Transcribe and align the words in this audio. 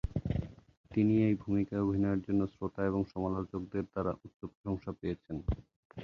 তিনি 0.91 1.13
এই 1.27 1.35
ভূমিকায় 1.35 1.83
অভিনয়ের 1.85 2.21
জন্য 2.27 2.41
শ্রোতা 2.53 2.81
এবং 2.85 3.01
সমালোচকদের 3.13 3.83
দ্বারা 3.91 4.11
উচ্চ 4.25 4.39
প্রশংসা 4.51 4.91
পেয়েছেন। 4.99 5.37